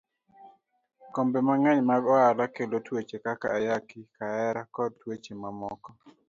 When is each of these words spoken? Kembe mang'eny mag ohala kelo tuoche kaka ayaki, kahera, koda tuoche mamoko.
Kembe 1.13 1.39
mang'eny 1.47 1.79
mag 1.89 2.03
ohala 2.13 2.45
kelo 2.55 2.77
tuoche 2.85 3.17
kaka 3.25 3.47
ayaki, 3.57 3.99
kahera, 4.15 4.61
koda 4.73 4.95
tuoche 4.99 5.33
mamoko. 5.41 5.89